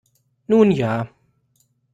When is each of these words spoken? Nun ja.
Nun 0.49 0.71
ja. 0.79 0.97